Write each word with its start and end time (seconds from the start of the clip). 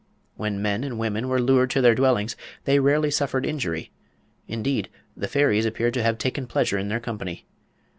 When 0.35 0.59
men 0.63 0.83
and 0.83 0.97
women 0.97 1.27
were 1.29 1.39
lured 1.39 1.69
to 1.69 1.81
their 1.81 1.93
dwellings 1.93 2.35
they 2.65 2.79
rarely 2.79 3.11
suffered 3.11 3.45
injury; 3.45 3.91
indeed, 4.47 4.89
the 5.15 5.27
fairies 5.27 5.67
appeared 5.67 5.93
to 5.93 6.01
have 6.01 6.17
taken 6.17 6.47
pleasure 6.47 6.79
in 6.79 6.87
their 6.87 6.99
company. 6.99 7.45